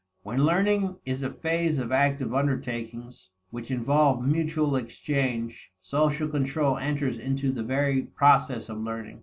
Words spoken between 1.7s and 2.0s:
of